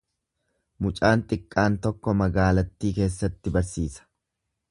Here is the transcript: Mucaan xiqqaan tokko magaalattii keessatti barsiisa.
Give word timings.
Mucaan 0.85 1.21
xiqqaan 1.33 1.75
tokko 1.83 2.15
magaalattii 2.23 2.93
keessatti 2.97 3.57
barsiisa. 3.59 4.09